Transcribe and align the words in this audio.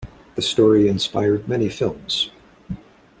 The 0.33 0.41
story 0.41 0.87
inspired 0.87 1.47
many 1.47 1.69
films. 1.69 2.31